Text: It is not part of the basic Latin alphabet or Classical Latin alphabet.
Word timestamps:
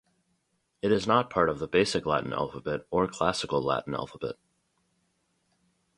It 0.81 0.91
is 0.91 1.05
not 1.05 1.29
part 1.29 1.47
of 1.47 1.59
the 1.59 1.67
basic 1.67 2.07
Latin 2.07 2.33
alphabet 2.33 2.87
or 2.89 3.07
Classical 3.07 3.61
Latin 3.61 3.93
alphabet. 3.93 4.33